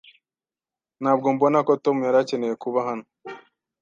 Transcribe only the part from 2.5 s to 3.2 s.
kuba hano.